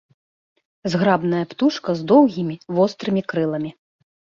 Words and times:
Зграбная 0.93 1.43
птушка 1.53 1.89
з 2.03 2.11
доўгімі, 2.15 2.59
вострымі 2.79 3.21
крыламі. 3.33 3.79